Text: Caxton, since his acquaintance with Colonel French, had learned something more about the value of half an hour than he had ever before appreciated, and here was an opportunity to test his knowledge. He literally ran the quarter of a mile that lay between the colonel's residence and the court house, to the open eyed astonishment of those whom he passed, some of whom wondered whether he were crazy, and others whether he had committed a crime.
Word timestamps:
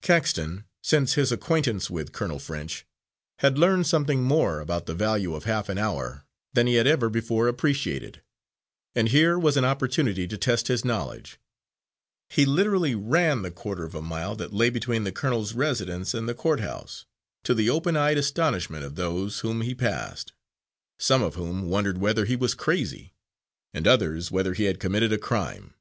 Caxton, 0.00 0.64
since 0.82 1.12
his 1.12 1.30
acquaintance 1.30 1.90
with 1.90 2.12
Colonel 2.12 2.38
French, 2.38 2.86
had 3.40 3.58
learned 3.58 3.86
something 3.86 4.22
more 4.22 4.60
about 4.60 4.86
the 4.86 4.94
value 4.94 5.34
of 5.34 5.44
half 5.44 5.68
an 5.68 5.76
hour 5.76 6.24
than 6.54 6.66
he 6.66 6.76
had 6.76 6.86
ever 6.86 7.10
before 7.10 7.48
appreciated, 7.48 8.22
and 8.94 9.10
here 9.10 9.38
was 9.38 9.58
an 9.58 9.64
opportunity 9.66 10.26
to 10.26 10.38
test 10.38 10.68
his 10.68 10.86
knowledge. 10.86 11.38
He 12.30 12.46
literally 12.46 12.94
ran 12.94 13.42
the 13.42 13.50
quarter 13.50 13.84
of 13.84 13.94
a 13.94 14.00
mile 14.00 14.34
that 14.36 14.54
lay 14.54 14.70
between 14.70 15.04
the 15.04 15.12
colonel's 15.12 15.52
residence 15.52 16.14
and 16.14 16.26
the 16.26 16.34
court 16.34 16.60
house, 16.60 17.04
to 17.42 17.52
the 17.52 17.68
open 17.68 17.94
eyed 17.94 18.16
astonishment 18.16 18.84
of 18.84 18.94
those 18.94 19.40
whom 19.40 19.60
he 19.60 19.74
passed, 19.74 20.32
some 20.98 21.22
of 21.22 21.34
whom 21.34 21.68
wondered 21.68 21.98
whether 21.98 22.24
he 22.24 22.36
were 22.36 22.48
crazy, 22.48 23.12
and 23.74 23.86
others 23.86 24.30
whether 24.30 24.54
he 24.54 24.64
had 24.64 24.80
committed 24.80 25.12
a 25.12 25.18
crime. 25.18 25.74